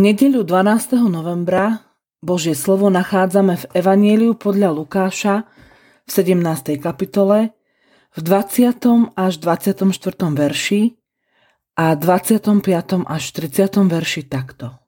[0.00, 0.96] nedeľu 12.
[1.06, 1.84] novembra
[2.24, 5.44] Božie slovo nachádzame v Evanieliu podľa Lukáša
[6.04, 6.80] v 17.
[6.80, 7.52] kapitole
[8.16, 9.12] v 20.
[9.12, 9.84] až 24.
[10.32, 10.96] verši
[11.76, 12.64] a 25.
[13.04, 13.84] až 30.
[13.84, 14.78] verši takto.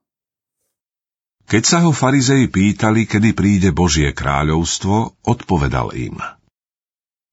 [1.46, 6.18] Keď sa ho farizei pýtali, kedy príde Božie kráľovstvo, odpovedal im.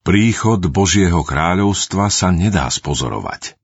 [0.04, 3.56] Príchod Božieho kráľovstva sa nedá spozorovať.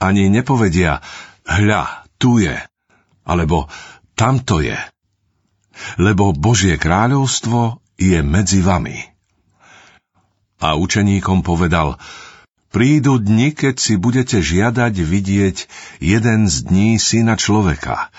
[0.00, 1.02] Ani nepovedia,
[1.44, 2.54] hľa, tu je,
[3.22, 3.70] alebo
[4.18, 4.76] tamto je,
[5.98, 8.98] lebo Božie kráľovstvo je medzi vami.
[10.62, 11.98] A učeníkom povedal,
[12.70, 15.56] prídu dni, keď si budete žiadať vidieť
[15.98, 18.14] jeden z dní syna človeka,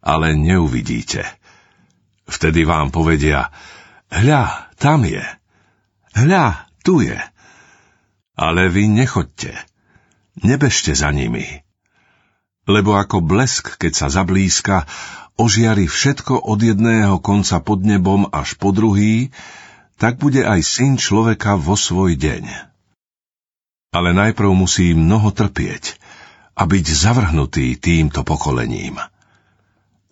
[0.00, 1.26] ale neuvidíte.
[2.30, 3.50] Vtedy vám povedia,
[4.06, 5.22] hľa, tam je,
[6.14, 7.18] hľa, tu je.
[8.38, 9.52] Ale vy nechoďte,
[10.40, 11.60] nebežte za nimi.
[12.70, 14.86] Lebo ako blesk, keď sa zablízka,
[15.34, 19.34] ožiari všetko od jedného konca pod nebom až po druhý,
[19.98, 22.46] tak bude aj syn človeka vo svoj deň.
[23.90, 25.98] Ale najprv musí mnoho trpieť
[26.54, 29.02] a byť zavrhnutý týmto pokolením.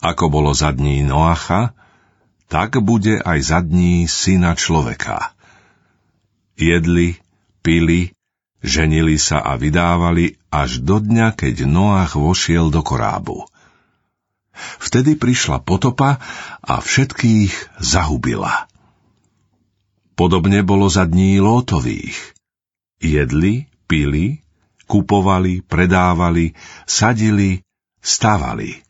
[0.03, 1.79] Ako bolo za dní Noacha,
[2.51, 5.31] tak bude aj za dní syna človeka.
[6.59, 7.23] Jedli,
[7.63, 8.18] pili,
[8.65, 13.45] ženili sa a vydávali až do dňa, keď Noach vošiel do korábu–
[14.59, 16.19] Vtedy prišla potopa
[16.63, 18.67] a všetkých zahubila.
[20.19, 22.19] Podobne bolo za dní Lótových.
[22.99, 24.43] Jedli, pili,
[24.91, 26.59] kupovali, predávali,
[26.91, 27.63] sadili,
[28.03, 28.83] stavali.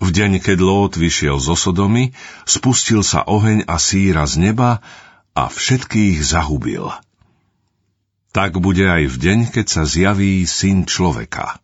[0.00, 2.10] V deň, keď Lót vyšiel zo Sodomy,
[2.48, 4.82] spustil sa oheň a síra z neba
[5.36, 6.90] a všetkých zahubil.
[8.30, 11.58] Tak bude aj v deň, keď sa zjaví syn človeka.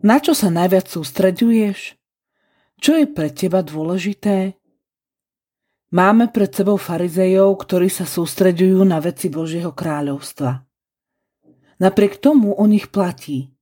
[0.00, 2.00] Na čo sa najviac sústreďuješ?
[2.80, 4.56] Čo je pre teba dôležité?
[5.92, 10.64] Máme pred sebou farizejov, ktorí sa sústreďujú na veci Božieho kráľovstva.
[11.76, 13.52] Napriek tomu o nich platí.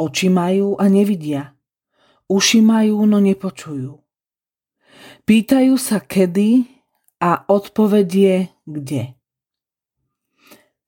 [0.00, 1.52] Oči majú a nevidia.
[2.32, 4.00] Uši majú, no nepočujú.
[5.28, 6.64] Pýtajú sa kedy
[7.20, 9.19] a odpovedie kde.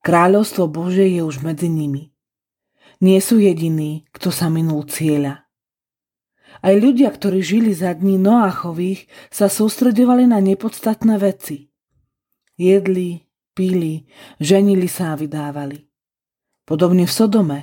[0.03, 2.13] Kráľovstvo Bože je už medzi nimi
[3.03, 5.43] nie sú jediní, kto sa minul cieľa.
[6.63, 11.67] Aj ľudia, ktorí žili za dní Noáchových, sa sústredovali na nepodstatné veci.
[12.55, 14.07] Jedli, pili,
[14.39, 15.83] ženili sa a vydávali.
[16.63, 17.61] Podobne v Sodome.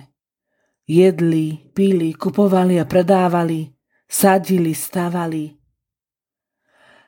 [0.83, 3.71] Jedli, pili, kupovali a predávali,
[4.11, 5.55] sadili, stavali.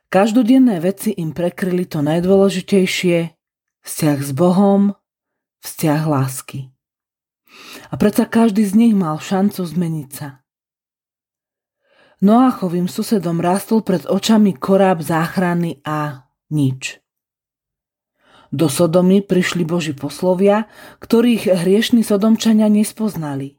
[0.07, 3.17] Každodenné veci im prekryli to najdôležitejšie,
[3.83, 4.95] vzťah s Bohom,
[5.61, 6.73] vzťah lásky.
[7.91, 10.41] A predsa každý z nich mal šancu zmeniť sa.
[12.21, 17.01] Noáchovým susedom rastol pred očami koráb záchrany a nič.
[18.51, 20.69] Do Sodomy prišli Boží poslovia,
[21.01, 23.57] ktorých hriešni Sodomčania nespoznali.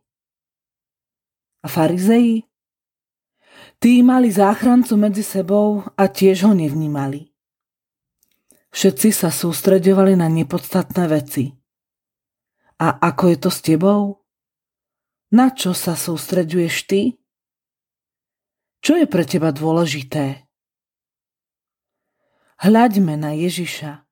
[1.64, 2.46] A farizei?
[3.82, 7.34] Tí mali záchrancu medzi sebou a tiež ho nevnímali.
[8.70, 11.50] Všetci sa sústredovali na nepodstatné veci–
[12.82, 14.26] a ako je to s tebou?
[15.30, 17.22] Na čo sa sústreďuješ ty?
[18.82, 20.50] Čo je pre teba dôležité?
[22.58, 24.02] Hľaďme na Ježiša,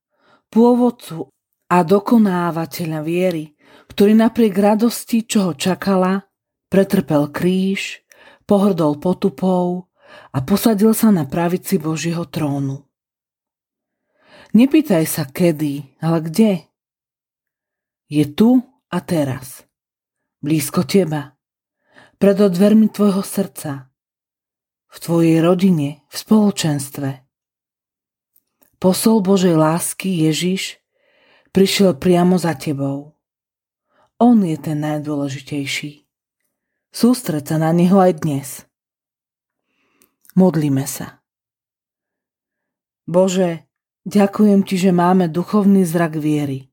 [0.55, 1.27] pôvodcu
[1.67, 3.59] a dokonávateľa viery,
[3.91, 6.31] ktorý napriek radosti, čo ho čakala,
[6.71, 8.07] pretrpel kríž,
[8.47, 9.91] pohrdol potupou
[10.31, 12.87] a posadil sa na pravici Božieho trónu.
[14.55, 16.71] Nepýtaj sa kedy, ale kde
[18.11, 19.63] je tu a teraz.
[20.43, 21.39] Blízko teba.
[22.19, 23.89] Pred dvermi tvojho srdca.
[24.91, 27.11] V tvojej rodine, v spoločenstve.
[28.83, 30.83] Posol Božej lásky Ježiš
[31.55, 33.15] prišiel priamo za tebou.
[34.19, 36.05] On je ten najdôležitejší.
[36.91, 38.49] Sústreď sa na neho aj dnes.
[40.35, 41.23] Modlíme sa.
[43.07, 43.71] Bože,
[44.03, 46.70] ďakujem ti, že máme duchovný zrak viery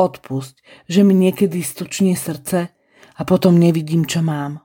[0.00, 2.72] Odpusť, že mi niekedy stučne srdce
[3.12, 4.64] a potom nevidím, čo mám.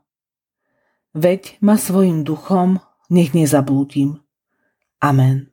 [1.12, 2.80] Veď ma svojim duchom,
[3.12, 4.24] nech nezablúdim.
[5.04, 5.52] Amen.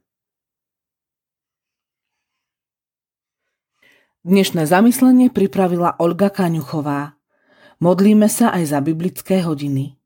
[4.23, 7.19] Dnešné zamyslenie pripravila Olga Kaňuchová.
[7.83, 9.99] Modlíme sa aj za biblické hodiny.